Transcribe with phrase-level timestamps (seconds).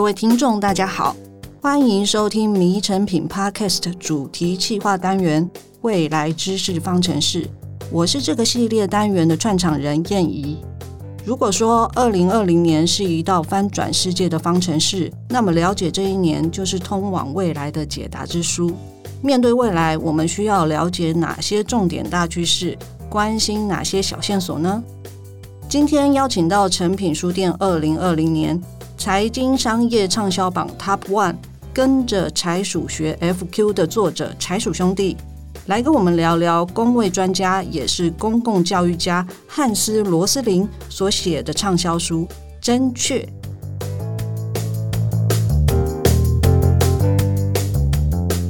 [0.00, 1.14] 各位听众，大家好，
[1.60, 5.44] 欢迎收听《迷成品》Podcast 主题企划单元
[5.82, 7.42] 《未来知识方程式》，
[7.92, 10.56] 我是这个系列单元的串场人燕怡。
[11.22, 18.72] 如果说二零二零年是一道翻转世界的方程式，那么了解这一年就是通往未来的解答之书。
[19.20, 22.74] 面对未来，我们需要了解哪些重点大趋势，
[23.10, 24.82] 关心哪些小线索呢？
[25.68, 28.58] 今天邀请到诚品书店二零二零年
[29.00, 31.34] 财经商业畅销榜 Top One，
[31.72, 35.16] 跟着柴鼠学 FQ 的作者柴鼠兄弟，
[35.68, 42.28] 来跟我们聊聊公卫专家也是公共教育家汉斯·罗斯林所写的畅销书
[42.60, 43.20] 《真确》。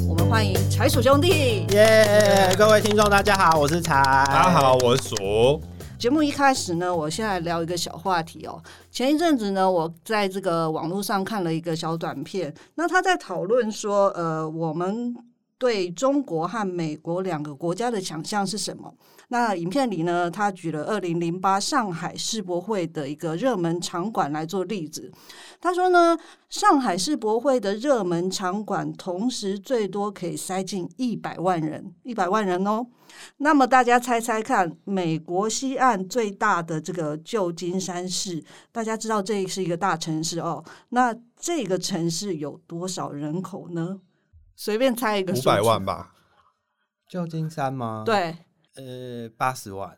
[0.09, 1.65] 我们欢迎柴鼠兄弟。
[1.71, 4.03] 耶！Yeah, 各位听众，大家好，我是柴。
[4.27, 5.63] 大家好，我是鼠。
[6.01, 8.59] 节目一开始呢，我先来聊一个小话题哦。
[8.91, 15.15] 前一阵子呢，我在这个网络上看了一个小短片，那他在讨论说，呃，我们
[15.61, 18.91] 对中国和美国两个国家的想象是什么？
[19.29, 25.13] 那影片里呢，他举了二零零八上海世博会的一个热门场馆来做例子。
[25.61, 26.17] 他说呢，
[26.49, 32.87] 上海世博会的热门场馆同时最多可以塞进一百万人，一百万人哦。
[33.37, 40.65] 那么大家猜猜看，美国西岸最大的这个旧金山市，大家知道这是一个大城市哦。
[40.89, 44.01] 那这个城市有多少人口呢？
[44.63, 46.13] 随便猜一个，五百万吧。
[47.09, 48.03] 旧金山吗？
[48.05, 48.37] 对，
[48.77, 49.97] 呃，八十万。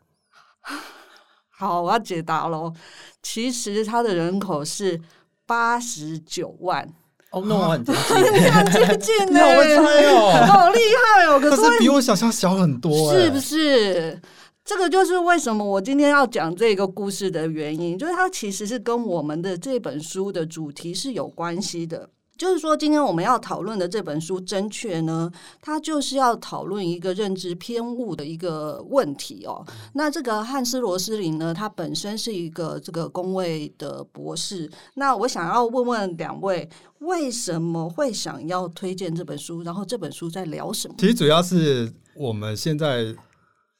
[1.51, 2.73] 好，我要解答喽。
[3.21, 5.01] 其实它的人口是
[5.45, 6.87] 八十九万。
[7.31, 11.37] 哦，那我很接近， 很接近呢， 好会猜哦，好厉害哦！
[11.41, 14.17] 可是，可是比我想象小很多，是不是？
[14.63, 22.09] 这个就是为什么我今天要讲这个故事的原因，就是它其实是跟我们的这本书的主题是有关系的。
[22.43, 25.31] 就是说，今天我们要讨论的这本书《真确》呢，
[25.61, 29.65] 它就是要讨论一个认知偏误的一个问题哦。
[29.93, 34.69] 那这个汉斯·罗斯林呢，他本身是一个这个工位的博士。
[34.95, 36.69] 那我想要问问两位，
[36.99, 39.63] 为什么会想要推荐这本书？
[39.63, 40.95] 然后这本书在聊什么？
[40.97, 43.15] 其实主要是我们现在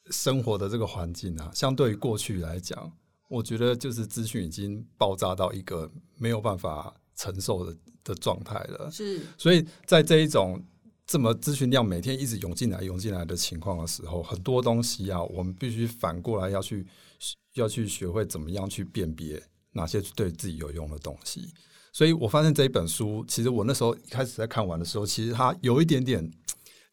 [0.10, 2.90] 生活的这个环境啊，相对于过去来讲，
[3.28, 7.76] 我觉得就是资讯已经爆炸到一个没有办法承受的。
[8.06, 10.62] 的状态了，是，所以在这一种
[11.08, 16.86] 这么咨询量每天一直涌进来、涌进来的情况的时候，很多东西啊，我们必须反过来要去
[17.54, 19.42] 要去学会怎么样去辨别
[19.72, 21.48] 哪些对自己有用的东西。
[21.94, 26.30] 所以我发现这一本书，其实我那时候一开始在看完的时候，其实它有一点点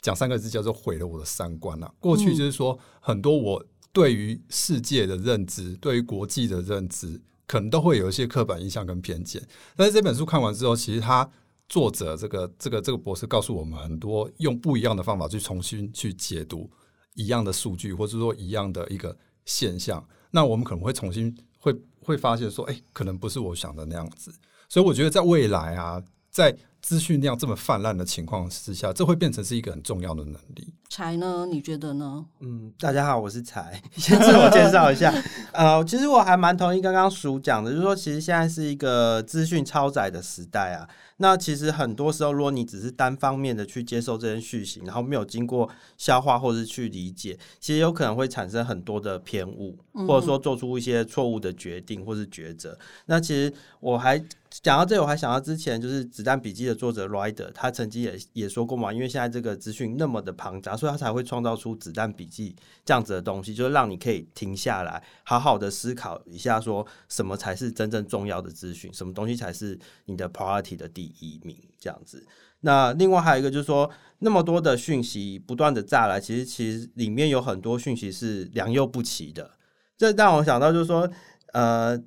[0.02, 1.92] 讲三个字，叫做毁了我的三观啊。
[1.98, 7.20] 过去就是说，很多我对于世界的认知，对于国际的认知。
[7.50, 9.42] 可能都会有一些刻板印象跟偏见，
[9.74, 11.28] 但是这本书看完之后，其实他
[11.68, 16.70] 作者这个这个这个博士告诉我们很多用不一样的方法去重新去解读
[17.14, 24.32] 一样的数据，或者说一样的一个现象，那我们可能会重新会会发现说，哎，可能不是我想的那样子。
[24.68, 26.00] 所以我觉得在未来啊，
[26.30, 30.72] 在资讯量这么泛滥的情况之下，这会变成是一个很重要的能力。
[30.90, 31.46] 柴呢？
[31.48, 32.26] 你觉得呢？
[32.40, 35.14] 嗯，大家好，我是柴， 先自我介绍一下。
[35.52, 40.88] 呃，其实我还蛮同意刚刚鼠讲的，就是说，其实现在是一个资讯超载的时代啊。
[41.18, 52.72] 那其实很多时候，如果你只是单方面的去接受这些讯息，然后没有经过消化或者是去理解，其实有可能会产生很多的偏误，或者说做出一些错误的决定或是抉择。
[52.72, 54.18] 嗯、那其实我还
[54.48, 71.38] 讲到这里，我还想到之前就是《子弹笔记》的作者 Ryder，他曾经也也说过嘛，因为现在这个资讯那么的庞杂，所以他才会创造出《子弹笔记》这样子的东西，就是让你可以停下来，好好的思考一下，说什么才是真正重要的资讯，什么东西才是你的 priority 的第一。
[71.42, 72.26] 名这样子，
[72.60, 79.50] 那另外还有一个就是说，那么多的讯息不断的炸来，其实其实里面有很多讯息是良莠不齐的。
[79.96, 81.10] 这让我想到就是说，
[81.54, 81.98] 呃，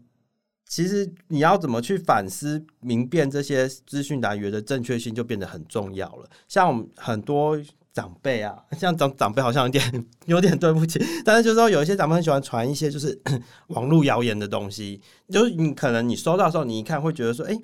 [0.67, 6.29] 其实你要怎么去反思明辨这些资讯来源的正确性，就变得很重要了。
[6.47, 7.57] 像我们很多。
[7.93, 13.17] 长辈啊， 像长长辈好像有点 有点对不起， 但是就是说有一些长辈很喜欢传一些就是
[13.69, 14.99] 网络谣言的东西，
[15.29, 17.55] 就是你可能你收到的时候，你一看会觉得说，哎，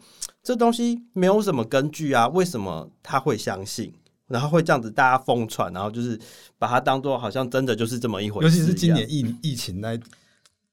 [0.44, 3.92] 这东西没有什么根据啊，为什么他会相信？
[4.28, 6.20] 然后会这样子大家疯传，然后就是
[6.60, 8.60] 把它当做好像真的就是这么一回事。
[8.60, 10.00] 尤其是今年疫疫情那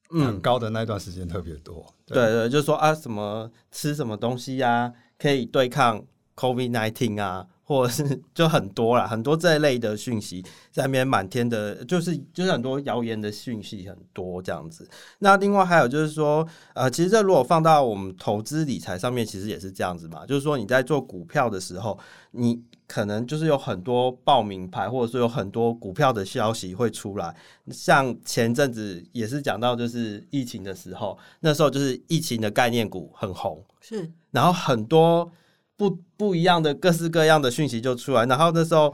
[0.09, 6.05] 很高的那段时间特别多，嗯、对，对对，就是说啊什么吃什么东西呀、啊，可以对抗
[6.35, 7.47] COVID-19 啊。
[7.67, 10.41] 或者是就很多啦，很多这一类的讯息
[10.71, 14.87] 在那边满天的，就是就是很多谣言的讯息很多这样子。
[15.19, 21.99] 那另外还有就是说，呃，其实这如果放到我们投资理财上面，其实也是这样子嘛，就是说你在做股票的时候，
[22.31, 27.35] 你可能就是有很多报名牌，或者说有很多股票的消息会出来。
[27.69, 35.29] 像前阵子也是讲到，就是疫情的时候，那时候就是疫情的概念股很红，是，然后很多。
[35.77, 38.93] 不不一样的各式各样的讯息就出来，然后那时候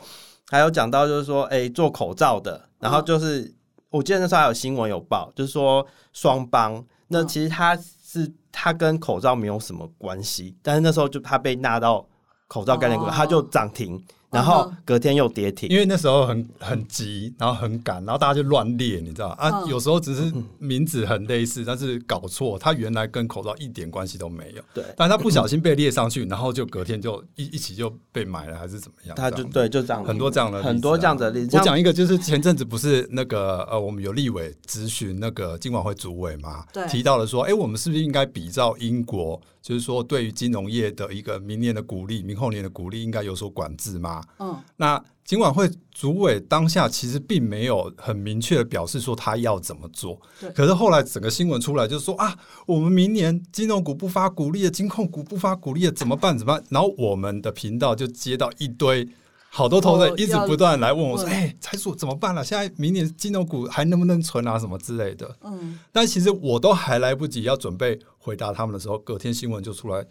[0.50, 3.54] 还有讲到就是说，哎，做口罩的，然后就是、嗯、
[3.90, 12.06] 我记得那时候还有新闻有报，就是说双帮，那其实他是他跟口罩没有什么关系，但是那时候就它被纳到
[12.48, 14.00] 口罩概念股，他就涨停。
[14.34, 19.64] 然后隔天又跌停，因为那时候很很急，然后很赶，然后大家就乱列，你知道啊？
[19.70, 24.64] 有时候只是名字很类似，但是搞错，它原来跟口罩一点关系都没有。
[24.74, 29.16] 对，但他不小心被列上去， 然后就隔天就一一起就被买了，还是怎么样？
[29.16, 31.56] 他就对，就这样很多这样的很多这样的例子。
[31.56, 39.40] 我讲一个，就是前阵子不是那个呃，我们有立委咨询那个金管会主委嘛，提到了说，哎，我们是不是应该比照英国？
[39.64, 44.22] 就是说，对于金融业的一个明年的鼓励，明后年的鼓励应该有所管制吗？
[44.40, 50.22] 嗯，那金管会主委当下其实并没有很明确的表示说他要怎么做。
[50.42, 50.52] 对。
[50.52, 56.38] 可是后来整个新闻出来，就是说啊，我们明年金融股不发鼓励的，金控股不发鼓励的，怎么办？
[56.38, 56.64] 怎么办？
[56.70, 59.08] 然后我们的频道就接到一堆。
[59.56, 62.44] 好多投资人一直不断来问我说：“哎、哦，蔡叔怎么办了？
[62.44, 64.58] 现在明年金融股还能不能存啊？
[64.58, 70.04] 什么之类的。”嗯，但其实我都还来不及要准备回答他们的时候，隔天新闻就出来，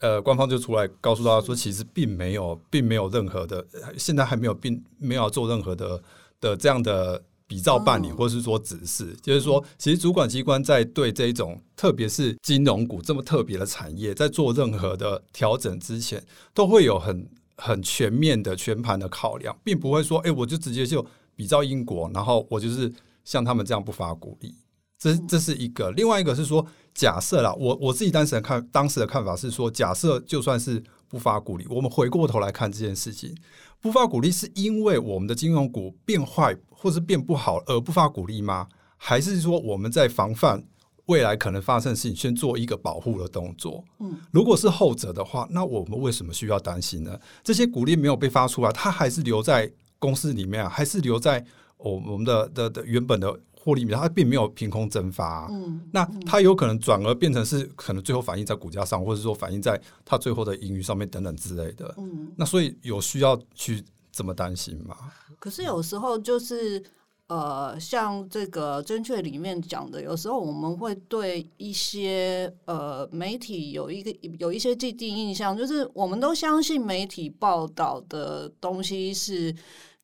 [0.00, 3.64] 呃，官方就出来告诉大家说，其实并没有，并没有任何的，
[3.96, 6.02] 现在还没有并没有做任何的
[6.40, 16.20] 的这样的比照办理，或是说指示，嗯、就是说，其实主管机关在对这一种，特别是金融股这么特别的产业，在做任何的调整之前，
[16.52, 17.28] 都会有很。
[17.56, 21.04] 很全面的全盘的考量，并不会说，哎，我就直接就
[21.34, 22.92] 比照英国，然后我就是
[23.24, 24.54] 像他们这样不发鼓励。
[24.98, 33.36] 这这是一个，另外一个是说，假设啦，我我自己当时的看当时的看法是说，假设就算是不发鼓励，我们回过头来看这件事情，
[33.80, 38.68] 不发鼓励是因为我们的金融股变坏或是变不好而不发鼓励吗？
[38.96, 40.64] 还是说我们在防范？
[41.06, 43.84] 未来可能发生的事情，先做一个保护的动作。
[44.00, 47.18] 嗯，如果是后者的话，那我们为什么需要担心呢？
[47.44, 51.44] 这些股利没有被发出来，它还是留在公司里面啊，还是留在
[51.76, 55.48] 我我们的的的原本的获利里面，它并没有凭空蒸发啊。
[55.50, 61.94] 嗯，那它有可能转而变成是可能最后反映在股价上，或者说反映在它最后的盈余上面等等之类的。
[61.98, 63.80] 嗯，那所以有需要去
[64.10, 64.96] 这么担心吗？
[65.38, 66.82] 可是有时候就是。
[67.28, 79.54] 呃，像这个证券里面讲的，有时候我们会对一些呃媒体有一个有一些既定印象，就是我们都相信媒体报道的东西是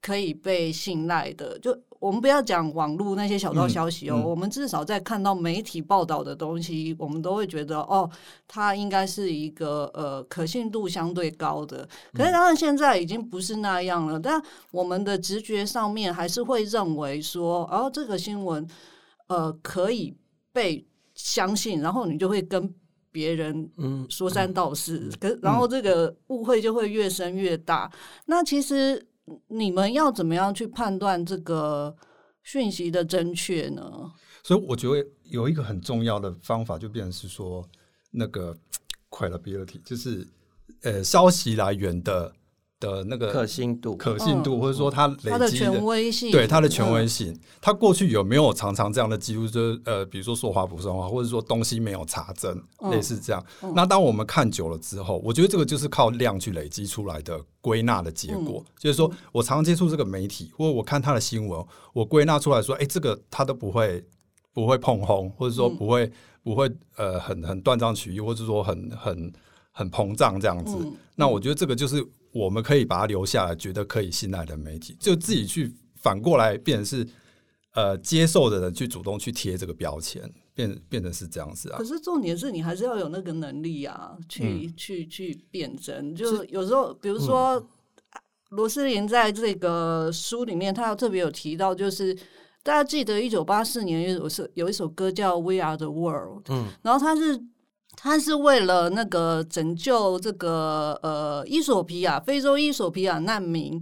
[0.01, 1.79] 可以被信赖的，就。
[2.03, 8.11] 我们不要讲网络那些小道消息哦，嗯嗯、我们至少在看到媒体报道的东西，我们都会觉得哦，
[8.49, 11.89] 它应该是一个呃可信度相对高的。
[12.13, 18.67] 可是当然现在已经不是那样了，但我们的直觉上面还是会认为说，哦，这个新闻
[19.29, 20.13] 呃可以
[20.53, 20.85] 被
[21.15, 22.69] 相信，然后你就会跟
[23.13, 27.89] 别人嗯说三道四，可然后这个误会就会越深越大。
[28.27, 29.07] 那其实。
[29.49, 31.97] 你们要怎么样去判断这个
[32.43, 34.13] 讯息的正确呢？
[34.43, 37.67] 所以我觉得有一个很重要的方法，就变成是说
[38.11, 38.57] 那个
[39.11, 40.27] credibility，就是
[40.83, 42.35] 呃消息来源的。
[42.83, 49.47] 的那个可信度、可信度，或者说它累积的，它的权威性，对它的权威性，它过去有没有常常这样的记录？
[49.47, 52.61] 就是呃，比如说说话不算话，或者说东西没有查证，
[52.91, 53.45] 类似这样。
[53.77, 58.65] 那当我们看久了之后，我觉得这个就是靠量去累积出来的归纳的结果。
[58.77, 64.05] 就是说我常常接触这个媒体，或者我看他的新闻，我归纳出来说，哎，这个他都不会
[64.53, 66.11] 不会碰红，或者说不会
[66.43, 69.33] 不会呃很很断章取义，或者说很很
[69.71, 70.77] 很膨胀这样子。
[71.15, 72.05] 那我觉得这个就是。
[72.33, 77.07] 我们可以把它留下来，觉得可以信赖的媒体，就自己去反过来变成是
[77.75, 80.23] 呃接受的人去主动去贴这个标签，
[80.55, 81.79] 变变成是这样子啊。
[81.79, 86.15] 可是重点是你还是要有那个能力啊，去、嗯、去去辨真。
[86.15, 87.67] 就有时候，比如说、嗯、
[88.51, 92.15] 罗斯林在这个书里面，他要特别有提到，就是
[92.63, 97.52] 大家记得一九八四年有首有一首歌叫《We Are the World》，嗯，然后他是。
[97.95, 103.81] 他是为了那个拯救这个呃伊索比亚非洲伊索比亚难民，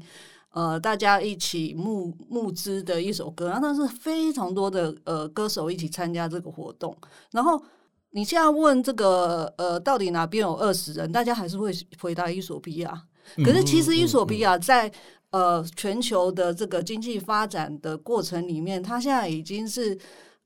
[0.53, 6.95] 呃，大家一起募募资的一首歌，然后那是非常多的呃歌手一起参加这个活动。
[7.31, 7.63] 然后
[8.11, 13.03] 你现在问这个呃到底哪边有二十人，大家还是会回答伊索比亚。
[13.45, 14.91] 可是其实伊索比亚在
[15.31, 19.97] 呃全球的这个经济发展的过程里面，它现在已经是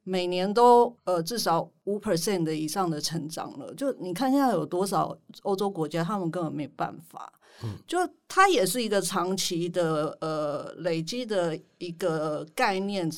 [0.04, 3.74] 每年都呃至少五 percent 的以上的成长了。
[3.74, 7.32] 就你看现在有多少欧洲国家，他们根本没办法。
[7.86, 13.10] 就它也是一个长期的呃累积的一个概念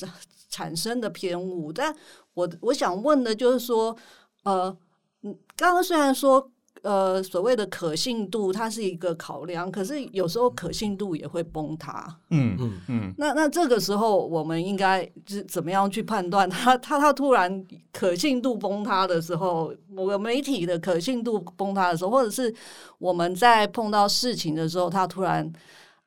[0.49, 1.95] 产生的偏误，但
[2.35, 3.97] 我我想问的就是说，
[4.45, 4.77] 呃，
[5.23, 6.51] 嗯，刚刚虽然说。
[6.87, 12.07] 呃，所谓的可信度，它是一个考量，可是有时候可信度也会崩塌。
[12.31, 13.15] 嗯嗯嗯。
[13.19, 16.79] 那那这个时候，我们应该是怎么样去判断它？
[16.79, 22.55] 它它突然可信度崩塌的时候，某个媒体的可信度崩塌的时候，或者是
[22.99, 25.53] 我们在碰到事情的时候，它突然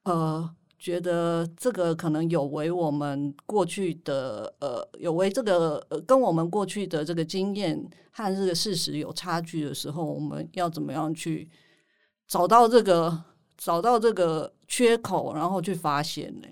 [0.04, 0.50] 呃。
[0.80, 7.78] 觉得这个可能有违我们过去的呃，有违这个呃，跟我们过去的这个经验
[8.12, 11.50] 和这个事实有差距的时候，我们要怎么样去
[12.30, 13.22] 找到这个
[13.58, 16.48] 找到这个缺口，然后去发现呢？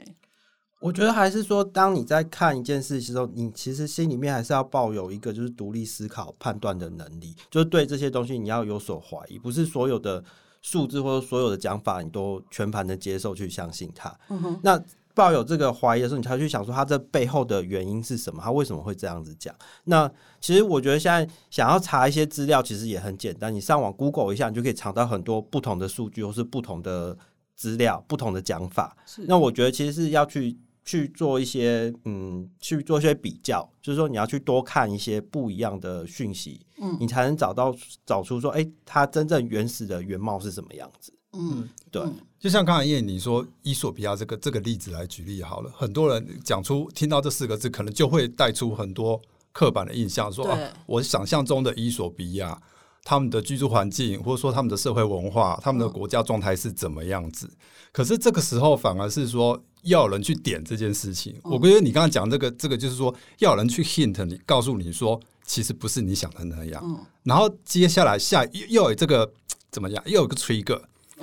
[0.81, 10.21] 我觉得还是说，当你在看一件事情的时候，你其实心里面还是要抱有一个就是独立思考、判断的能力，就是对这些东西你要有所怀疑，不是所有的。
[10.69, 14.13] 数字或者所有的讲法，你都全盘的接受去相信它。
[14.27, 14.59] 嗯。
[14.61, 14.77] 那
[15.15, 18.41] 抱有这个怀疑的时候，你才去想说，它这背后的原因是什么？
[18.43, 19.55] 它为什么会这样子讲？
[19.85, 23.53] 那其实我觉得现在想要查一些资料，其实也很简单。
[23.53, 27.17] 你上网 Google 一下，你就可以查到很多不同的数据，或是不同的
[27.55, 28.97] 资料、不同的讲法。
[29.05, 29.23] 是。
[29.25, 30.57] 那我觉得其实是要去。
[30.87, 37.75] 去做一些嗯，去做一些比较，就是说你要去多看一些不一样的讯息，嗯，你才能找到
[38.05, 41.11] 找出说，哎、欸，它真正原始的原貌是什么样子？
[41.33, 42.01] 嗯，对。
[42.39, 52.57] 就像刚才叶你说伊索比亚这个这个例子来举例好了，很多人讲出听到这四个字，可能就会带出很多刻板的印象，说啊，我想象中的伊索比亚，
[53.07, 57.47] 他们的居住环境，或者说他们的社会文化，他们的国家状态是怎么样子？
[57.47, 57.57] 嗯、
[57.93, 59.63] 可是这个时候反而是说。
[59.83, 67.07] 要有人去点这件事情，我觉得你刚刚讲这个，这个就是说要有人去 hint 你，告诉你说，其实不是你想的那样。
[67.23, 69.31] 然后接下来下又有这个
[69.71, 70.03] 怎么样？
[70.05, 70.81] 又有个 trigger，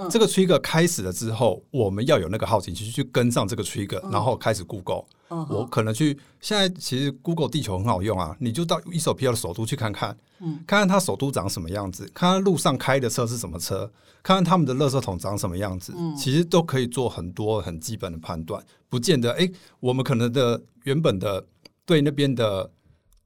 [0.08, 5.04] 这个 trigger 开始了之后，我们要有那个好奇心去跟上这个 trigger，然后开始 Google。
[5.28, 13.90] 我可能去现在其实 Google 地球很好用啊，你就到衣索比亚的首都去看看，嗯看看它首都长什么样子，看看路上开的车是什么车。
[14.22, 21.44] 看看他们的垃圾桶长什么样子，嗯，其实都可以做很多很基本的判断，不见得哎、欸，我们可能的原本的
[21.84, 22.70] 对那边的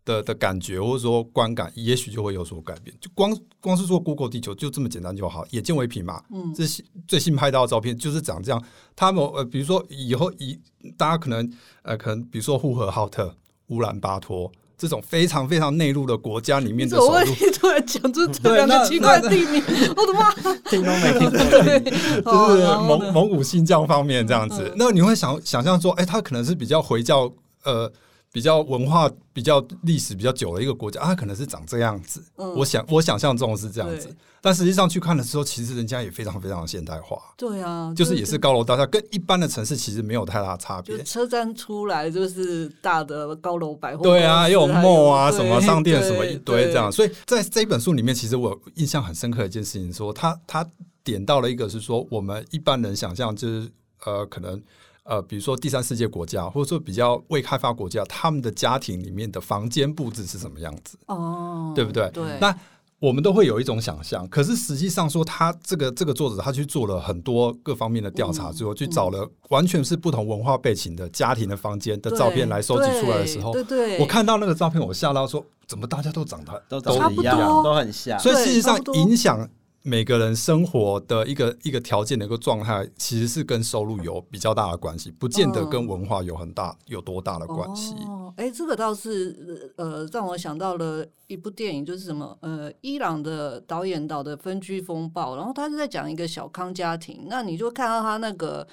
[0.08, 2.96] 的的感觉或者说观感，也许就会有所改变。
[2.98, 6.22] 就光光是做 Google 地球就这么简单就好，眼见为凭嘛。
[6.32, 8.64] 嗯，这些最新拍到的照片就是长这样。
[8.96, 10.58] 他们呃，比如说以后以
[10.96, 13.36] 大家可能呃，可能比如说呼和浩特、
[13.66, 14.50] 乌兰巴托。
[14.80, 19.60] 这种非常非常内陆的国家里面的首都，你突然讲出这两个奇怪的地名，
[19.96, 20.32] 我的妈！
[20.70, 21.28] 听都没听
[22.22, 24.72] 过，就是蒙蒙古新疆方面这样子。
[24.76, 27.28] 那你会想想象说，哎，它可能是比较回教
[27.64, 27.92] 呃。
[28.30, 32.22] 比较文化比较历史比较久的一个国家，啊，它可能是长这样子。
[32.36, 37.18] 嗯、我想我想象中是这样子，但实际上去看的时候，其实人家也非常非常的现代化。
[37.36, 41.02] 对啊，就是也是高楼大厦，跟一般的城市其实没有太大差别。
[41.02, 46.92] 车站出来就是大的高楼百货，对啊，又有 mall 啊，什么商店什么一堆这样。
[46.92, 50.68] 所以在这一本书里面，其实我印象很深刻的一件事情，说他他
[51.02, 53.70] 点到了一个是说，我们一般人想象就是
[54.04, 54.62] 呃可能。
[55.08, 60.98] 呃，比如说第三世界国家，或者说比较未开发国家，他们的家庭里面的房间布置是什么样子？
[61.06, 62.10] 哦，对不对？
[62.10, 62.38] 对。
[62.38, 62.54] 那
[63.00, 74.00] 我们都会有一种想象，可是实际上说，他这个这个作者他去做了很多各方面的调查，之后、嗯、去找了完全是不同文化背景的家庭的房间的照片来收集出来的时候，对对，对。
[74.00, 78.18] 我看到那个照片，我吓到说，怎么大家都长得都都一样，都很像。
[78.20, 79.48] 所以事实上影响。
[79.88, 87.94] 每个人生活的一个一个条件的一个状态，其实是跟收入有比较大的关系，不见得跟文化有很大有多大的关系。
[88.06, 98.68] 哦，哎，这个倒是呃，让我想到了一部电影，就是什么呃，伊朗的导演导的《分居风暴》，然后他是在讲一个小康家庭，那你就看到他那个，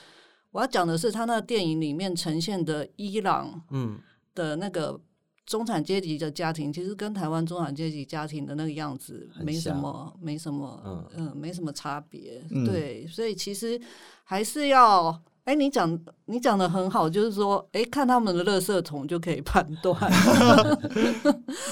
[0.51, 3.97] 我要讲的是他那个电影里面呈现的伊朗嗯
[4.33, 4.99] 的那个。
[5.45, 12.43] 中产阶级的家庭其实跟台湾中产阶级家庭的那个样子没什么，没什么，嗯嗯，没什么差别。
[12.51, 13.79] 嗯、对，所以其实
[14.23, 15.21] 还是要。
[15.45, 19.95] 哎，你讲你讲的很好，就是说，哎，看他们的垃圾桶就可以判断。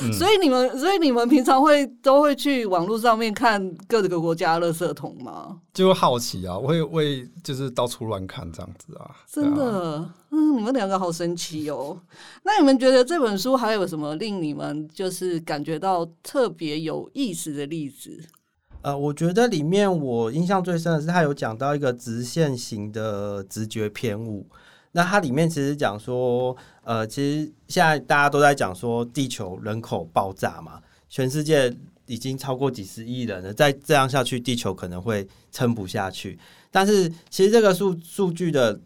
[0.03, 5.60] 嗯、所以你们，所以你们平常会都会去网络上面看各个国家的垃圾桶吗？
[5.74, 9.10] 就会好奇啊，我会会就是到处乱看这样子啊。
[9.27, 9.63] 真的，
[9.98, 12.00] 啊、嗯，你们两个好神奇哦。
[12.44, 18.24] 那你们觉得这本书还有什么令你们就是感觉到特别有意思的例子？
[18.84, 24.46] 呃，我觉得里面我印象最深的是，他有讲到一个直线型的直觉偏误。
[24.92, 31.74] 那它里面其实讲说，呃，其实现在大家都在讲说，地球人口爆炸嘛，全世界
[32.08, 36.38] 已经超过几十亿人了，再这样下去，地球可能会撑不下去。
[36.70, 38.78] 但是其实这个数数据的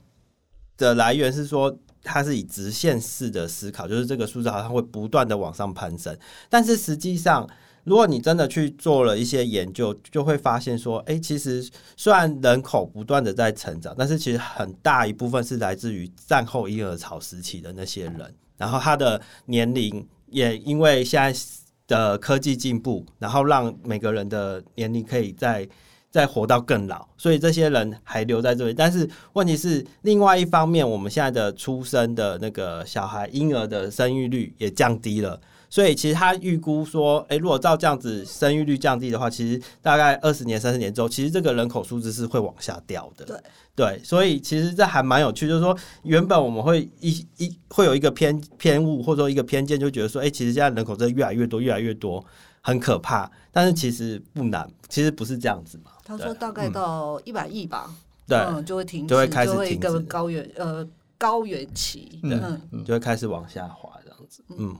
[0.77, 6.15] 的来源是说，它是以直线式的思考，就是这个数字好像会不断的往上攀升，
[6.49, 7.49] 但是实际上。
[7.87, 11.65] 如果你真的去做了一些研究，就会发现说，哎，其实
[11.95, 21.39] 虽然人口不断的在成长，但是其实很大一部分是来自于战后婴儿潮时期的那些人，然后他的年龄也因为现在
[21.87, 25.65] 的科技进步，然后让每个人的年龄可以再
[26.11, 28.73] 再活到更老，所以这些人还留在这里。
[28.73, 35.39] 但是问题是，另外一方面，我们现在的出生的那个小孩婴儿的生育率也降低了。
[35.69, 43.25] 所以其实他预估说，诶，如果照这样子生育率降低的话，其实大概二十年、三十年之后，其实这个人口数字是会往下掉的。
[43.25, 43.37] 对。
[43.75, 52.25] 对，所以其实这还蛮有趣，就是说原本我们会一一会有一个偏偏误或者说一个偏见，就觉得说，诶，其实现在人口真的越来越多，越来越多，
[52.61, 53.29] 很可怕。
[53.51, 55.91] 但是其实不难，其实不是这样子嘛。
[56.03, 57.93] 他说大概到一百亿吧，
[58.27, 60.87] 对，嗯，就会停止，就会开始停止，一个高原呃
[61.19, 64.75] 高原期，嗯，就会开始往下滑这样子，嗯。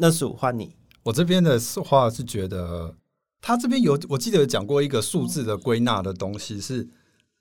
[0.00, 2.96] 那是换你，我这边的话是觉得，
[3.38, 6.88] 他这边有我记得有讲过一个数字的归纳的东西是，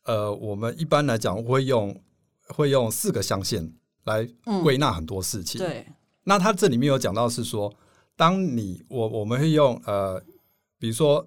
[0.04, 1.98] 呃，我们一般来讲会用
[2.50, 3.74] 会用四个象限
[4.04, 4.28] 来
[4.62, 5.58] 归纳很多事情。
[5.58, 5.88] 对，
[6.26, 7.74] 那他这里面有讲到是说，
[8.18, 10.22] 当你我我们会用呃，
[10.78, 11.26] 比如说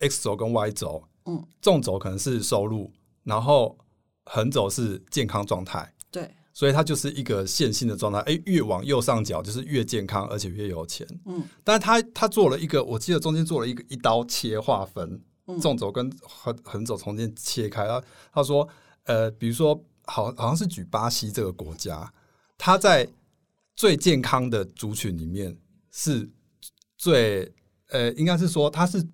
[0.00, 2.90] X 轴跟 Y 轴，嗯，纵轴可能是收入，
[3.22, 3.78] 然后
[4.24, 5.94] 横轴是健康状态。
[6.10, 6.28] 对。
[6.52, 11.06] 所以它就是一个线性的状态，哎，越往右上角就是越健康，而且越有钱。
[11.26, 15.20] 嗯，但是他他做了一个，我记得中间做了一个一刀切划分，
[15.60, 17.86] 纵轴跟横横轴中间切开。
[17.86, 18.68] 他他说，
[19.04, 22.12] 呃，比如说，好好像是举巴西这个国家，
[22.58, 23.08] 它在
[23.74, 25.56] 最健康的族群里面
[25.90, 26.28] 是
[26.96, 27.52] 最，
[27.88, 29.06] 呃，应该是说它是。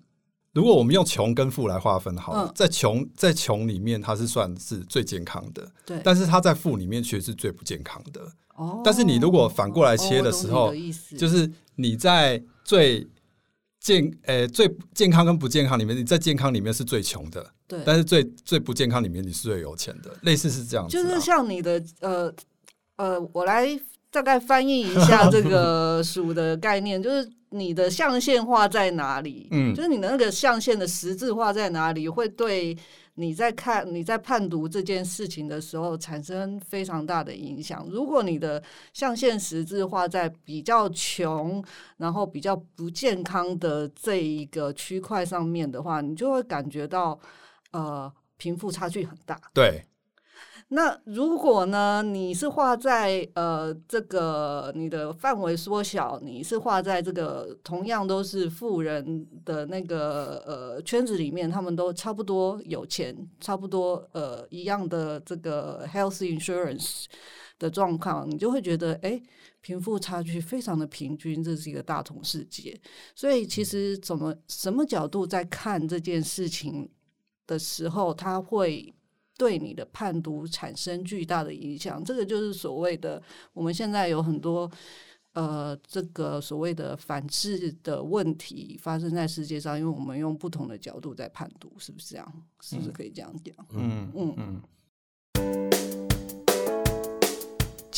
[0.59, 6.01] 如果我们用穷跟富来划分好了，嗯、在穷在穷里面，它是算是最健康的，对。
[6.03, 8.21] 但是它在富里面却是最不健康的。
[8.55, 8.81] 哦。
[8.83, 10.75] 但是你如果反过来切的时候，哦、
[11.17, 13.07] 就是你在最
[13.79, 17.81] 健呃最健康跟不健康里面，你在健康里面是最穷的，对。
[17.85, 20.91] 但是最最不健康里面你是最有钱的，类似是这样子。
[20.91, 22.33] 就是像你的呃
[22.97, 23.65] 呃，我来
[24.11, 27.29] 大概翻译一下 这个数的概念，就是。
[27.51, 29.47] 你的象限画在哪里？
[29.49, 32.77] 嗯，就是你的那个象限的实质画在哪里，会对
[33.15, 37.87] 你在看、你在判读这件事情的时候产生非常大的影响。
[37.89, 38.61] 如果你的
[38.93, 41.59] 象限实质画在比较穷，
[41.97, 47.19] 然后比较不健康的这一个区块上面的话，你就会感觉到
[47.71, 49.41] 呃贫富差距很大。
[49.55, 49.83] 对。
[50.71, 52.03] 那如果呢？
[52.03, 67.05] 你是画在呃这个你的范围缩小，你是画在这个同样都是富人的那个呃圈子里面，他们都差不多有钱，差不多呃一样的这个 health insurance
[67.57, 69.19] 的状况，你就会觉得哎，
[69.61, 72.79] 贫富差距非常的平均，这是一个大同世界。
[73.15, 76.87] 所以其实怎么什么角度在看这件事情
[77.47, 78.93] 的时候，他会。
[79.39, 83.23] 对你的判读产生巨大的影响，这个就是所谓的
[83.53, 84.69] 我们现在有很多
[85.31, 92.43] 呃，这个所谓的反制的问题发生在世界上，因为我们用不同的角度在判读，是不是这样？
[92.59, 93.55] 是不是可以这样讲？
[93.69, 95.78] 嗯嗯嗯。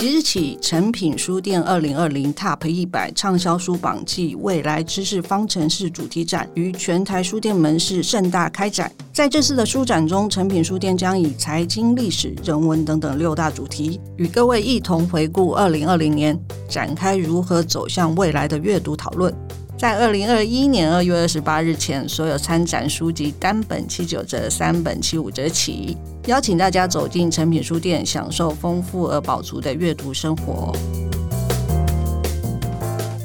[0.01, 8.91] 即日起，诚品书店二零二零 Top 一百畅销书榜暨未来知识方程式主题展于全台书店门市盛大开展。
[9.13, 16.35] 在这次的书展中，诚品书店将以财经、历史、人文等等六大主题，与各位一同回顾二零二零年，
[16.67, 19.31] 展开如何走向未来的阅读讨论。
[19.81, 25.97] 在二零二一年二月二十八日前，所有参展书籍单本七九折，三本七五折起。
[26.27, 30.71] 邀请大家走进诚品书店，享受丰富而饱足的阅读生活。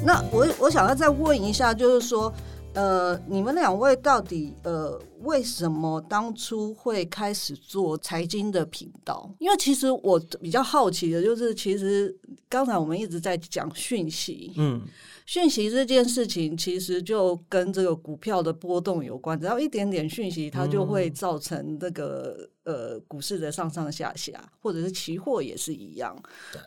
[0.03, 2.33] 那我我想要再问一下，就是说，
[2.73, 9.29] 呃，你们两位到底呃为什么当初会开始做财经的频道？
[9.37, 12.17] 因为其实我比较好奇的就是，其实
[12.49, 14.81] 刚才我们一直在讲讯息，嗯。
[15.27, 26.17] 讯息这件事情其实就跟这个股票的波动有关，只要一点点讯息，它就会造成这个呃股市的上上下下，或者是期货也是一样。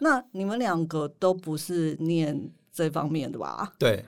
[0.03, 2.39] 那你们两个都不是念
[2.71, 3.73] 这方面的吧？
[3.79, 4.05] 对，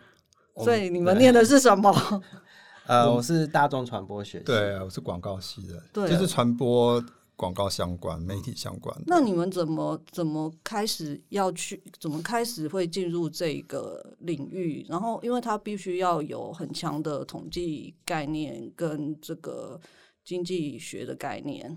[0.59, 2.23] 所以你们念的是什么？
[2.87, 7.03] 呃，我是大众传播学系，对，我是广告系的，对，就是传播。
[7.43, 11.83] 广告相关、媒体相关，那你们怎么怎么开始要去？
[11.99, 14.87] 怎么开始会进入这个领域？
[14.89, 19.81] 然后，因为它必须要有很强的统计概念跟这个
[20.23, 21.77] 经济学的概念，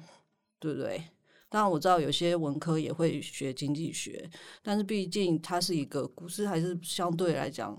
[0.59, 1.03] 对不对？
[1.49, 4.29] 当然我知道有些文科也会学经济学，
[4.61, 7.75] 但是毕竟它是一个股市，还是相对来讲，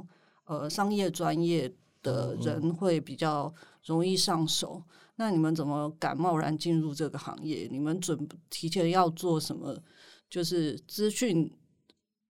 [0.47, 1.73] 呃，商业专业
[2.03, 4.83] 的人会比较容易上手。
[5.17, 7.67] 那你们怎么敢贸然进入这个行业？
[7.71, 9.83] 你们准提前要做什么？
[10.29, 11.51] 就是资讯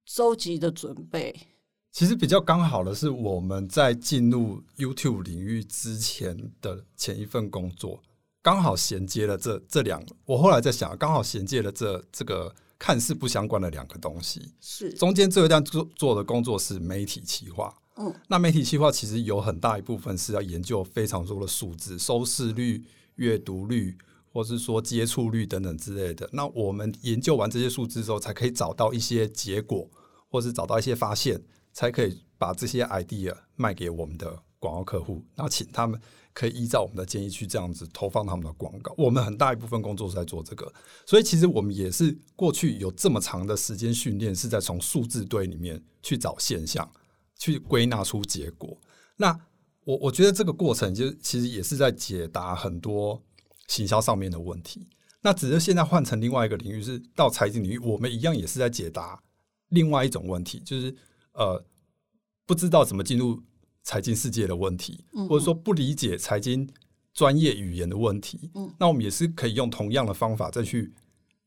[0.04, 1.34] 收集的准备。
[1.90, 8.02] 其实比较刚好的是，我们在进入 YouTube 领域之前的前一份工作，
[8.42, 10.04] 刚好衔接了这这两。
[10.26, 14.52] 我后来在想，刚好衔接了这这个看似不相关的两个东西。
[14.60, 17.74] 是中间这一段做做的工作是媒体企划。
[17.98, 23.96] 嗯，那媒体企划其实有很大一部分是要研究非常多的数字，收视率、阅读率，
[24.30, 26.28] 或是说接触率等等之类的。
[26.32, 29.88] 那我们研究完这些数字之后，才可以找到一些结果，
[30.28, 35.98] 或是找到一些发现，才可以把这些 idea 卖给我们的广告客户，然后请他们
[36.34, 38.94] 可以依照我们的建议去这样子投放他们的广告。
[38.98, 40.70] 我们很大一部分工作是在做这个，
[41.06, 46.86] 所以其实我们也是过去有这么长的时间训练，是在从数字堆里面去找现象。
[47.38, 48.76] 去归纳出结果。
[49.16, 49.38] 那
[49.84, 53.22] 我我觉得这个过程就其实也是在解答很多
[53.68, 54.88] 行销上面的问题。
[55.20, 59.22] 那只是现在换成另外一个领域，是到财经领域，我们一样也是在解答
[59.68, 60.94] 另外一种问题，就是
[61.32, 61.64] 呃
[62.44, 63.42] 不知道怎么进入
[63.82, 66.68] 财经世界的问题，或者说不理解财经
[67.12, 68.50] 专业语言的问题。
[68.78, 70.92] 那我们也是可以用同样的方法再去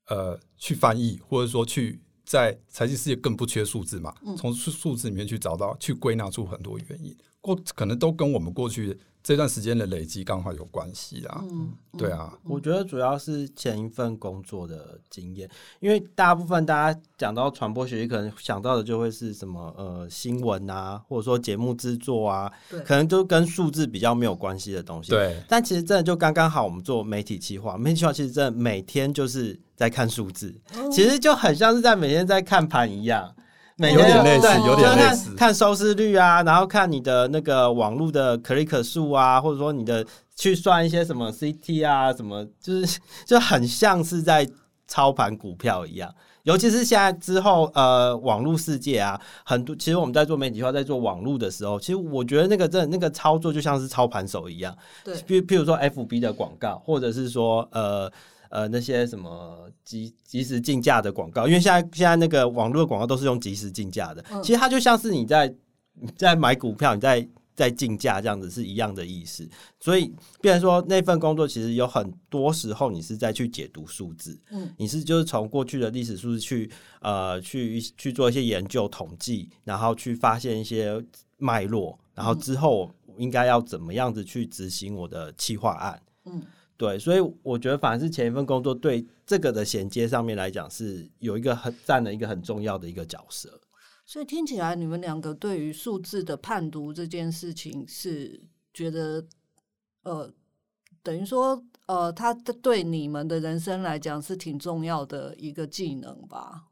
[0.07, 2.01] 呃去翻译，或者说去。
[2.29, 11.43] 在财经世界更不缺数字嘛，从数数字里面去找到、去归纳出很多原因，过可能都跟我们过去这段时间的累积刚好有关系啊。
[11.49, 15.49] 嗯，对啊，我觉得主要是前一份工作的经验，
[15.79, 22.51] 因为大部分大家讲到传播学习，可能想到的就会是什么呃新闻啊，或者说节目制作啊，
[22.85, 25.11] 可能都跟数字比较没有关系的东西。
[25.11, 29.59] 对，但其实真的就刚刚好，我们做媒体企划，媒体企划其实真的每天就是。
[29.79, 30.53] 在看数字，
[30.91, 33.33] 其实就很像是在每天在看盘一样，
[33.79, 35.33] 每天有点类似，有点类似。
[35.35, 44.45] 看收视率啊，然后看你的那个网络的 click 数啊，或者说你的去算一些什么 CT 啊，什么就是就很像是在
[44.85, 46.13] 操盘股票一样。
[46.43, 54.75] 尤其是现在之后，呃，网络世界啊，很多其实我们在做媒体化，在做网络的时候，其实我觉得那个真的那个操作就像是操盘手一样。
[55.05, 58.11] 对，譬譬如说 FB 的广告，或者是说呃。
[58.49, 65.47] 呃，那些什么即即时竞价的广告，因为现在现在那个网络的广告都是用即时竞价的，其实它就像是你在
[65.93, 69.47] 你在买股票，你在在竞价这样子是一样的意思。
[69.79, 80.99] 所以，变成说那份工作其实有很多时候你是在去解读数字，嗯，你是就是从过去的历史数字去呃去去做一些研究统计，然后去发现一些
[81.37, 86.41] 脉络，然后之后应该要怎么样子去执行我的企划案，嗯。
[86.79, 93.59] 对，所以我觉得反而是前一份工作对这个的衔接上面来讲，是有一个很占了一个很重要的一个角色。
[94.05, 98.41] 所以听起来你们两个对于数字的判读这件事情是
[98.73, 99.21] 觉得，
[100.03, 100.31] 呃，
[101.03, 106.67] 等于说，呃，它对你们的人生来讲是挺重要的一个技能吧？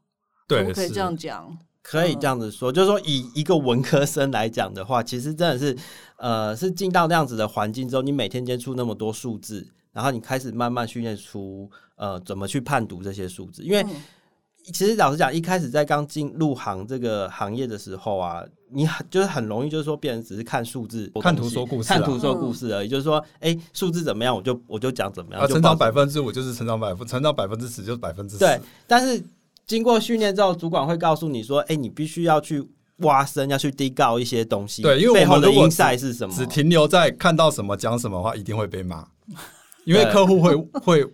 [0.48, 5.76] 对，可，可以这样讲，可以这样子说，嗯、就是说以一个文科生来讲的话，其实真的是，
[6.16, 9.74] 呃，是进到那样子的环境之后，你每天接触那么多数字。
[9.98, 13.84] 然后你开始慢慢训练出呃怎么去判读这些数字，因为
[14.62, 28.38] 其实老实讲，一开始在刚进入行这个行业的时候啊，你很就是很容易就是说别人只是看数字、看图说故事、看图说故事而已，就是说哎数字怎么样，我就我就讲怎么样，成长百分之五就是成长百分，成长百分之十就是百分之十。
[28.38, 29.20] 对，但是
[29.66, 32.64] 经过训练之后，主管会告诉你说，哎，你必须要去
[32.98, 34.82] 挖深，要去 dig out 一些东西。
[34.82, 36.32] 对，因为我们的 insight 是什么？
[36.32, 39.04] 只停留在看到什么讲什么的话，一定会被骂。
[39.88, 41.04] 因为客户会会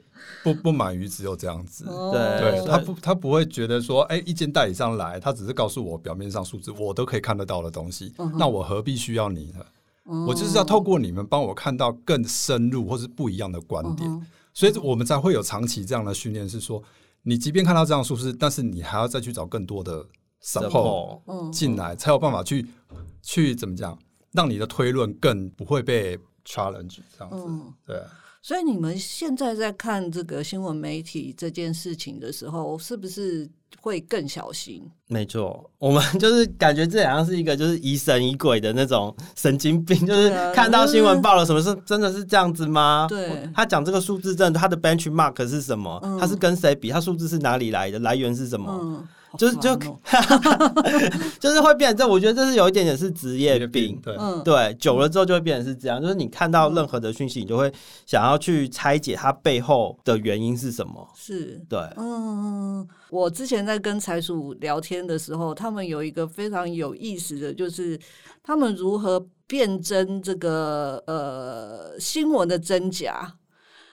[0.42, 9.64] 不不满于只有这样子，对，对他不他不会觉得说，哎，一间代理商来，他只是告诉我表面上数字，我都可以看得到的东西，那我何必需要你呢？
[10.26, 16.82] 我就是要透过你们帮我看到更深入或是不一样的观点，所以我们才会有长期这样的训练，是说，
[17.22, 20.04] 你即便看到这样数字，但是你还要再去找更多的
[20.42, 22.66] support 进来，才有办法去
[23.22, 23.96] 去怎么讲，
[24.32, 27.46] 让你的推论更不会被 challenge 这样子，
[27.86, 28.02] 对。
[28.46, 33.48] 所以你们现在在看这个新闻媒体这件事情的时候，是不是
[33.80, 34.86] 会更小心？
[35.06, 43.06] 没错，我们 就是感觉这好像是一个就是疑神疑鬼的那种神经病，就是看到新闻报了什么事，真的是这样子吗？
[43.08, 45.98] 对，他讲这个数字，真的他的 benchmark 是什么？
[46.02, 46.90] 嗯、他是跟谁比？
[46.90, 47.98] 他数字是哪里来的？
[48.00, 48.70] 来源是什么？
[48.82, 49.74] 嗯就是就，
[51.40, 57.72] 就是会变成这，我觉得这是有一点点是职业病，对，对，久了之后就会变成是这样，就是你看到任何的讯息，你就会
[58.06, 61.60] 想要去拆解它背后的原因是什么，是。
[61.68, 67.98] 对，嗯，我之前在跟财鼠聊天的时候，他们有一个非常有意思的就是，
[68.42, 73.34] 他们如何辨真这个呃新闻的真假，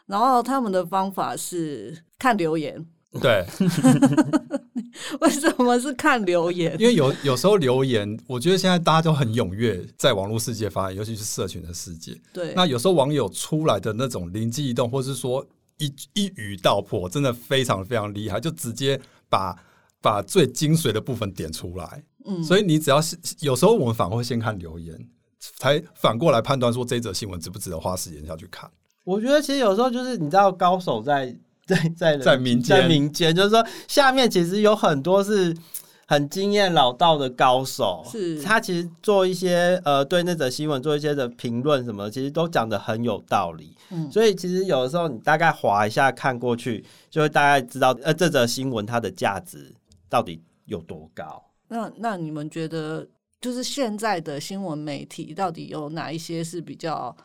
[0.06, 2.86] 然后他们的方法是看留言。
[3.20, 3.46] 对，
[5.20, 6.74] 为什么是看留言？
[6.80, 12.18] 因为有有时候留言，我觉得现在大家都很踊跃在网络世界发言，尤其是社群的世界。
[12.32, 15.46] 对，那有时候网友出来的那种灵机一动，或是说
[15.78, 18.98] 一一语道破，真的非常非常厉害，就直接
[19.28, 19.62] 把
[20.02, 22.04] 把最精髓的部分点出来。
[22.26, 24.98] 嗯，所以你只要是有时候我们反而会先看留言，
[25.58, 28.72] 才反过来判断说这则新闻值不值得花时间下去看。
[29.04, 31.36] 我觉得其实有时候就是你知道高手在。
[31.72, 35.56] 在在在民间，在民间，就是说，下面其实有很多是
[36.06, 43.74] 很经验老道的高手，是他其实做一些呃，对那则新闻做一些的评论什么，其实都讲的很有道理。
[43.92, 49.74] 嗯，所以其实有的时候你大概划一下看过去，就会大概知道呃，这则新闻它的价值
[50.10, 51.42] 到底有多高。
[51.70, 53.08] 那那你们觉得，
[53.40, 57.16] 就是现在的新闻媒体到底有哪一些是比较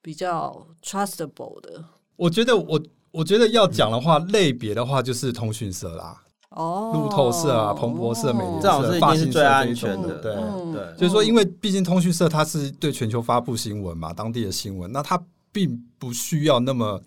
[0.00, 1.84] 比较 trustable 的？
[2.16, 2.82] 我觉得我。
[3.12, 6.16] 我觉得要讲的话，类别的话就是通讯社啦，
[6.48, 10.34] 哦，路透社啊，彭博社、美联社、这种是一定是最安全的，对
[10.72, 10.96] 对。
[10.96, 15.22] 就是说，因为毕竟通讯社它是对全球发布新闻嘛，当地的新闻，那它
[15.52, 17.00] 并不需要那么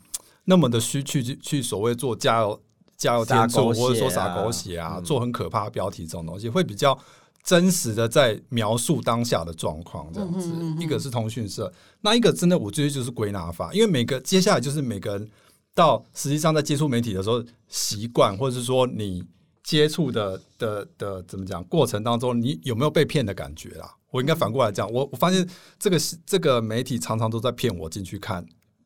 [0.43, 2.61] 那么的需去去所谓做加油
[2.95, 6.95] 加油添醋，或者说撒狗血啊，做很可怕的标题这种东西，会比较
[7.43, 10.51] 真实的在描述当下的状况这样子。
[10.79, 15.27] 一个是通讯社，那一个真的我觉得就是归纳法，因为每个接下来就是每个人。
[15.75, 19.23] 到实际上在接触媒体的时候，习惯或者是说你
[19.61, 23.93] 接触的的的怎么讲过程当中，你有没有被骗的感觉啦？
[24.09, 28.45] 我应该反过来讲，我我发现这个这个媒体常常都在骗我进去看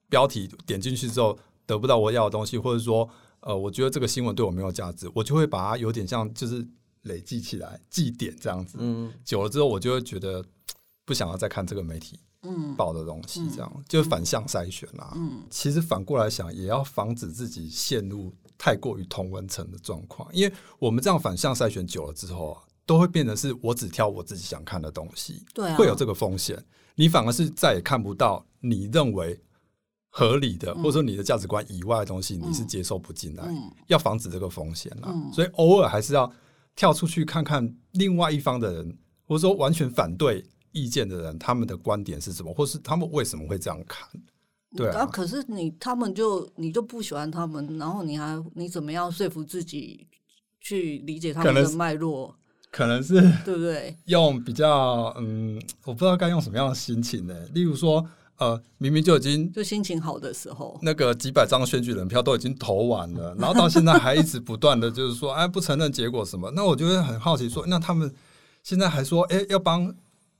[0.09, 3.07] 标题，点进去之后得不到我要的东西，或者说
[3.41, 6.67] 呃，我觉得这个新闻对我没有价值，我就会把它有点像就是
[7.03, 8.77] 累积起来记点这样子。
[8.81, 10.43] 嗯，久了之后我就会觉得
[11.05, 12.19] 不想要再看这个媒体。
[12.43, 15.11] 嗯，报的东西这样、嗯、就是反向筛选啦。
[15.15, 25.43] 嗯，其实反过来想，也要防止自己陷入太过于同温层的状况，因为我们这样反向筛选久了之后啊，都会变成是我只挑我自己想看的东西。
[25.53, 26.57] 对、啊，会有这个风险。
[26.95, 29.37] 你反而是再也看不到你认为
[30.09, 33.43] 合理的，嗯、或者说你的价值观以外的东西，你是接受不进来。
[33.47, 35.09] 嗯、要防止这个风险啦。
[35.11, 36.31] 嗯、所以偶尔还是要
[36.73, 38.97] 跳出去看看另外一方的人，
[39.27, 40.45] 或者说完全反对。
[40.71, 44.07] 意见的人，他们的观点是什么，或是他们为什么会这样看？
[44.75, 50.05] 对啊，啊可是你他们就你就不喜欢他们，然后你还你怎么样说服自己
[50.61, 52.35] 去理解他们的脉络？
[52.69, 53.97] 可能是对不对？
[54.05, 57.33] 用比较嗯，我不知道该用什么样的心情呢？
[57.51, 66.51] 例如说，呃，明明就已经就心情好的时候，那个几百张选举人票都已经投完了，然后到现在还一直不断的就是说，哎，不承认结果什么？
[66.51, 68.13] 那我就会很好奇说，那他们
[68.61, 69.91] 现在还说，哎，要帮。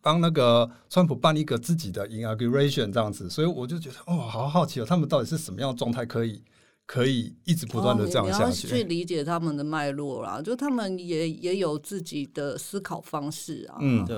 [0.02, 6.42] 帮那个川普办一个自己的 inauguration 这样子，所以我就觉得哦，好好奇哦，他们到底是什么样的状态，可以
[6.86, 8.68] 可以一直不断的这样下去？
[8.68, 13.78] 哦、去理解他们的脉络啦，就他们也也有自己的思考方式啊。
[13.82, 14.18] 嗯，对。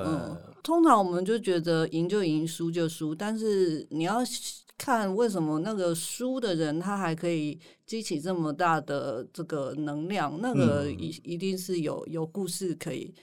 [0.64, 4.18] 通常我们就觉得赢就赢，输就输，但是你要
[4.78, 13.14] 看为什么那个输的人他还可以激起这么大的这个能量，那个一一定是有有故事可以。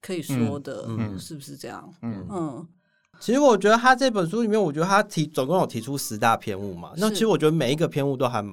[0.00, 1.92] 可以说的，嗯，是不是这样？
[2.02, 2.66] 嗯嗯，
[3.20, 6.92] 其实我觉得他这本书里面，我觉得他提总共有提出十大篇目嘛。
[6.96, 8.44] 那其实我觉得每一个篇目都还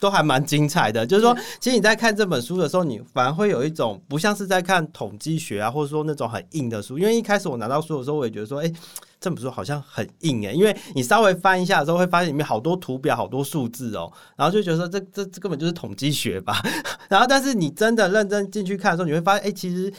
[0.00, 1.04] 都还蛮精彩的。
[1.06, 6.98] 就是说，其实你在看这本书的时候，你反而会有一种不像是在看统计学啊，或者说那种很硬的书。
[6.98, 8.72] 因为一开始我拿到书的时候，我也觉得说，哎，
[9.20, 10.52] 这本书好像很硬哎。
[10.52, 16.62] 因为你稍微翻一下的时候，会发现里面好多图表、好多数字哦，然后就觉得说，这这这根本就是统计学吧。
[17.10, 19.92] 然后，但是你真的认真进去看的时候，你会发现，哎，其实。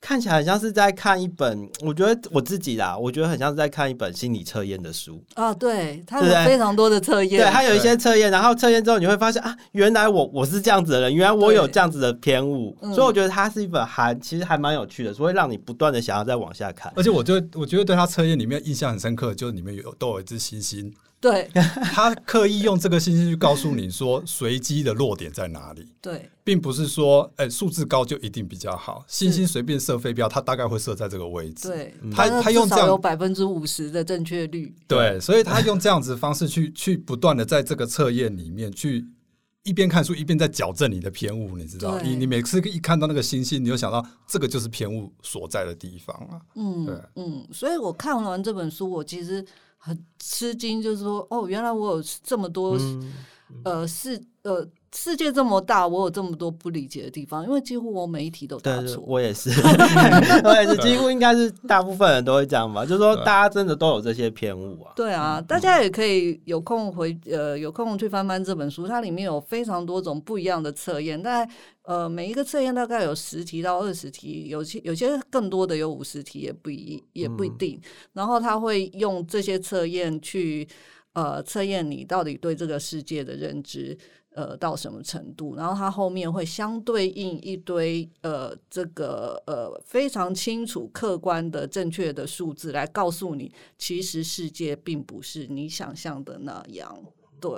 [0.00, 5.22] 看起来很像是在看一本，我觉得我自己啦，我觉得很像是在看一本心理测验的书。
[5.34, 5.52] 啊。
[5.52, 16.92] 对，它有非常多的测验，对，它有一些测验，然后测验之后你会发现啊，原来我我是这样子的人，原来我有这样子的偏误，所以我觉得它是一本还其实还蛮有趣的，所以让你不断的想要再往下看。
[16.94, 21.50] 而且我就我觉得对它测验里面印象很深刻，就是里面有都有一只猩猩对，
[21.92, 25.92] 他刻意用这个信息去告诉你说 随机的落点在哪里。
[26.00, 29.04] 对，并不是说，哎，数字高就一定比较好。
[29.08, 31.68] 星星随便射飞镖，它大概会射在这个位置。
[31.68, 34.72] 对，他他用这样有百分之五十的正确率。
[34.86, 39.04] 对，所以他用这样子的方式去去不断的在这个测验里面去
[39.64, 42.00] 一边看书一边在矫正你的偏误，你知道？
[42.00, 46.40] 你你每次一看到那个星星，你就想到这个就是偏误所在的地方啊。
[46.54, 49.44] 嗯，对，嗯，所以我看完这本书，我其实。
[49.78, 53.12] 很吃惊，就是说，哦，原来我有这么多，嗯、
[53.64, 59.02] 呃，是呃，世界这么大，我有这么多不理解的地方，因为几乎我每一题都答错。
[59.06, 59.50] 我也是，
[60.44, 64.92] 我也是，几乎应该是大部分人都会这样吧，就是说，大家真的都有这些偏误啊。
[64.96, 71.48] 对啊，大家也可以有空回呃，有空去翻翻这本书，它里面有非常多种不一样的测验，但。
[71.82, 77.80] 呃，每一个测验大概有十题到二十题，有些有些更多的有五十题，也不一也不一定。
[77.82, 80.68] 嗯、然后他会用这些测验去
[81.14, 83.96] 呃测验你到底对这个世界的认知
[84.38, 85.56] 呃到什么程度。
[85.56, 96.96] 然后它后面会相对应一堆呃这个呃非常清楚、客观的正确的数字来告诉你，其实世界并不是你想象的那样。
[97.40, 97.50] 对，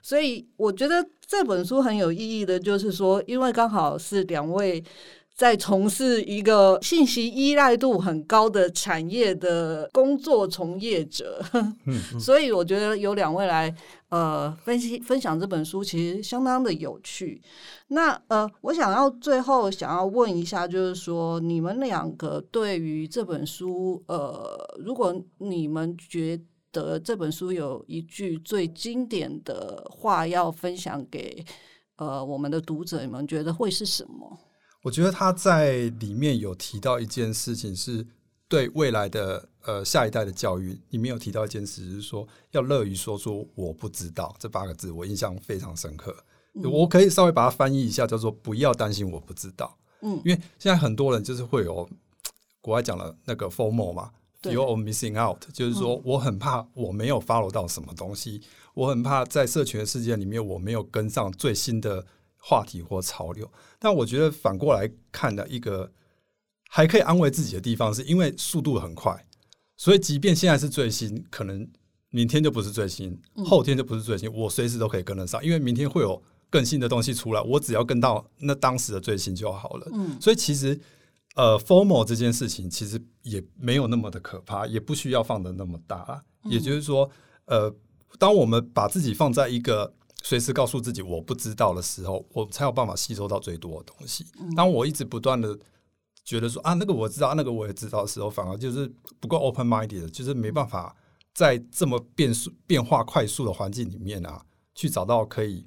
[0.00, 4.82] 所以我觉得这本书很有意义的，就是说，因为刚好是两位
[5.40, 11.42] 在从事一个信息依赖度很高的产业的工作从业者，
[12.20, 13.74] 所以我觉得有两位来
[14.10, 17.40] 呃分析分享这本书，其实相当的有趣。
[17.88, 26.38] 那呃，我想要最后想要问一下，就是说你们两个对于这本书，呃，如果你们觉
[26.70, 31.42] 得这本书有一句最经典的话要分享给
[31.96, 34.38] 呃我们的读者，你们觉得会是什么？
[34.82, 38.06] 我觉得他在里面有提到一件事情，是
[38.48, 46.16] 对未来的呃下一代的教育，里面有提到一件事，是说要乐于说出“我不知道”这八个字，我印象非常深刻。
[46.54, 49.76] 嗯、我可以稍微把它翻译一下，叫做“不要担心我不知道”。
[50.02, 51.88] 嗯，因为现在很多人就是会有
[52.60, 54.10] 国外讲的那个 FOMO 嘛。
[54.42, 62.06] You're missing out，就是说我很怕我没有 follow 到什么东西，嗯、我很怕在社群的世界里面我没有跟上最新的
[62.40, 63.48] 话题或潮流。
[63.78, 65.92] 但我觉得反过来看的一个
[66.68, 69.24] 还可以安慰自己的地方，是因为速度很快，
[69.76, 71.68] 所以即便现在是最新，可能
[72.10, 79.86] 明天就不是最新，后天就不是最新，我随时都可以跟得上，因为明天会有更新的东西出来，我只要跟到那当时的最新就好了。
[79.92, 80.80] 嗯，所以其实。
[81.36, 86.20] 呃，formal 这件事情其实也没有那么的可怕，也不需要放的那么大。
[86.42, 87.08] 嗯、也就是说，
[87.44, 87.72] 呃，
[88.18, 94.26] 当我们把自己放在一个随时告诉自己我不知道的时候，我才有办法吸收到最多的东西。
[94.38, 95.58] 嗯、当我一直不断的
[96.24, 100.94] 觉得说啊，那个我知道，那个我也知道的时候，反而就是不够 open minded，就是没办法
[101.34, 105.66] 在这么变速、变化快速的环境里面啊，去找到可以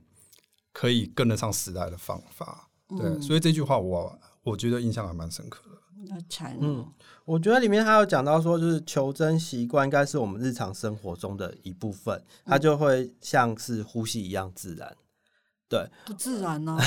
[0.72, 2.70] 可以跟得上时代的方法。
[2.90, 4.20] 对，嗯、所以这句话我。
[4.46, 5.78] 我觉得印象还蛮深刻的。
[6.60, 6.86] 嗯，
[7.26, 14.96] 我觉得里面还有讲到说，就是求真习惯应该是我们日常生活中的一部分，它就会像是呼吸一样自然。
[15.70, 16.84] 对，不自然呢、啊。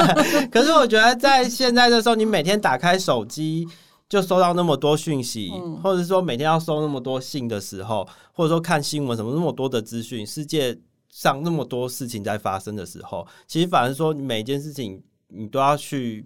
[0.50, 3.66] 可是我觉得在现在的时候，你每天打开手机
[4.08, 10.76] 就收到那么多讯息，嗯、或者说每天要收那么多信的时候，或者说看新闻什么那么多的资讯，世界
[11.10, 16.24] 上那么多事情在发生的时候，其实反而说每一件事情你都要去。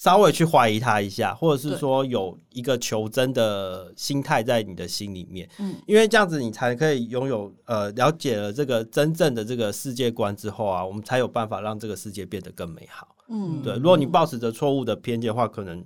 [0.00, 13.74] 稍微去怀疑他一下，或者是说有一个求真的心态在你的心里面，嗯，因为这样子你才可以拥有呃了解了这个真正的这个世界观之后啊，我们才有办法让这个世界变得更美好，嗯，对。
[13.74, 15.84] 如果你抱持着错误的偏见的话，可能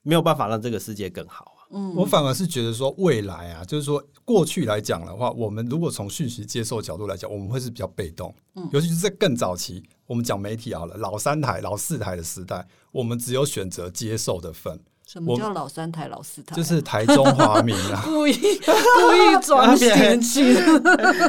[0.00, 1.68] 没有办法让这个世界更好啊。
[1.72, 9.82] 嗯，我反而是觉得说未来啊，就是说过去来讲的话，我们如果从讯息接受角度来讲，我们会是比较被动，嗯，尤其是在更早期。
[10.06, 14.80] 我们讲媒体好了，老三台、老四台的时代，我们只有选择接受的份。
[15.12, 16.56] 什么叫老三台、老四台？
[16.56, 20.56] 就是台中华民啊， 故意故意 装年轻，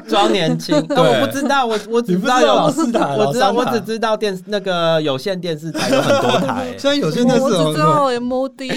[0.08, 0.82] 装年轻。
[0.88, 6.74] 对，我不知道，我我只知道有老四台，我知道，我只知道电视那个有线电视台有很多台。
[6.80, 8.69] 虽然有线电视，我只知道 MOD、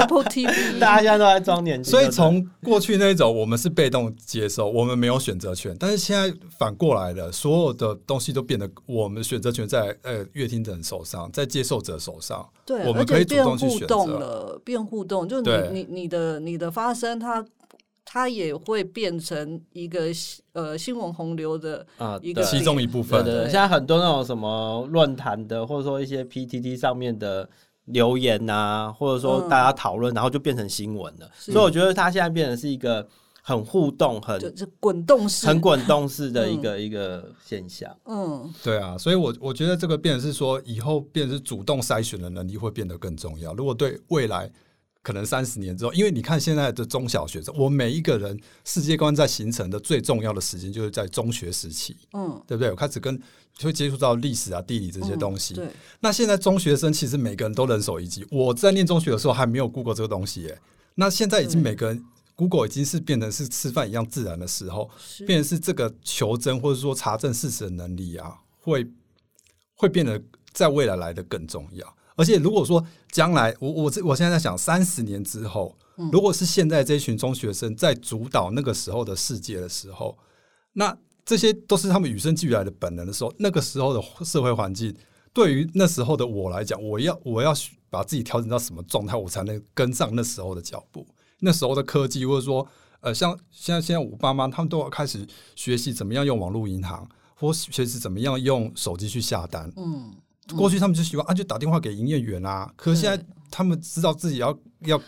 [0.00, 1.90] Apple TV，大家现在都在装年轻。
[1.90, 5.74] 所以从过去那种，我们是被动接受，我们没有选择权。
[5.80, 12.46] 但是现在反过来了，所有的东西都变得，我们选择权在呃乐听者手上，在接受者手上。
[12.66, 14.25] 对，我们可以主动去选择。
[14.26, 17.44] 呃，变互动，就你你你的你的发声，它
[18.04, 20.06] 它也会变成一个
[20.52, 23.24] 呃新闻洪流的啊一个其中一部分。
[23.24, 27.48] 对，现在很多那种什么论坛的，或者说一些 PTT 上面的
[27.84, 31.30] 留言呐、啊，或者说大家讨论，嗯、然后就变成新闻了。
[31.36, 33.06] 所以我觉得它现在变成是一个
[33.46, 37.96] 很互动、很就是滚动式、很滚动式的一个、嗯、一个现象。
[38.04, 43.54] 嗯，对啊，所以我我觉得这个变成是说，以后变成是主动筛选的能力会变得更重要。
[43.54, 44.50] 如果对未来。
[45.06, 52.72] 可能三十年之后，因为你看现在的中小学生，我每一个人世界观在形成的最重要的时间就是在中学时期，嗯，对不对？
[52.72, 53.16] 我开始跟
[53.62, 55.54] 会接触到历史啊、地理这些东西。
[55.54, 55.68] 嗯、对，
[56.00, 58.26] 那现在中学生其实每个人都人手一机。
[58.32, 60.58] 我在念中学的时候还没有 Google 这个东西耶。
[60.96, 62.04] 那现在已经每个人
[62.36, 64.88] Google 已经是变成是吃饭一样自然的时候，
[65.26, 68.86] 变成是这个求真或者说查证事实的能力啊，会
[69.74, 70.22] 会变得
[70.52, 71.96] 在未来来的更重要。
[72.14, 75.76] 而且，如果说将来我我这我现在在想，三十年之后，
[76.10, 80.16] 如果是现在这群中学生在主导那个时候的世界的时候，
[80.72, 84.94] 那这些都是他们与生俱来的本能的时候，那个时候的社会环境，
[85.34, 87.52] 对于那时候的我来讲，我要我要
[87.90, 91.06] 把自己调整到什么状态，我才能跟上那时候的脚步？
[91.40, 92.66] 那时候的科技，或者说，
[93.00, 100.14] 呃，像现在现在我爸妈他们都要开始学习怎么样用网络银行，或学习怎么样用手机去下单，嗯。
[100.56, 102.72] 过去他们就喜欢啊，就打电话给营业员啊。
[102.76, 103.20] 可是现在
[103.50, 105.02] 他们知道自己要要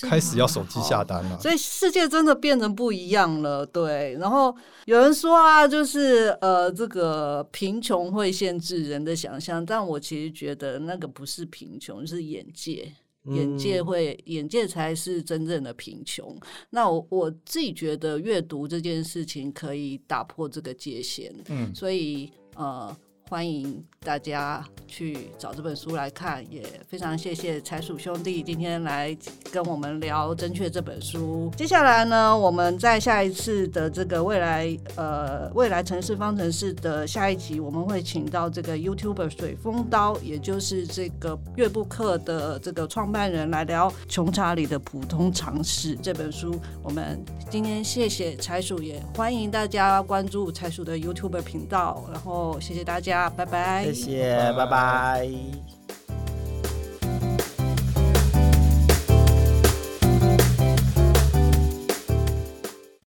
[0.00, 3.66] 开始要手机下单了，所以世界真的变成不一样了。
[3.66, 4.56] 对，然后
[4.86, 12.90] 有人说啊，就是呃，这个贫穷会限制人的想象，但我其实觉得那个不是贫穷，是眼界，
[13.30, 16.38] 眼界会，眼界才是真正的贫穷。
[16.70, 21.34] 那我我自己觉得阅读这件事情可以打破这个界限。
[21.48, 22.96] 嗯，所以呃。
[23.28, 29.14] 欢迎大家去找这本书来看，也非常谢谢柴鼠兄弟今天来
[29.52, 31.52] 跟我们聊《正确》这本书。
[31.54, 46.58] 接下来呢，我们在下一次的这个未来呃未来城市方程式的下一集，我们会请到这个 YouTuber 水风刀，也就是这个阅布克的这个创办人来聊《穷查理的普通常识》这本书。
[46.82, 53.17] 我们今天谢谢柴鼠，也欢迎大家关注柴鼠的 YouTuber 频道，然后谢谢大家。
[53.36, 54.66] 拜拜，谢谢，拜拜。
[54.66, 55.77] 拜拜。